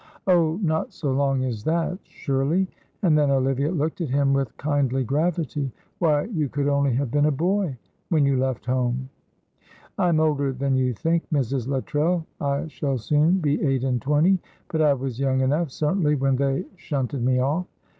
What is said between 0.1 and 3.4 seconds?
"Oh, not so long as that, surely," and then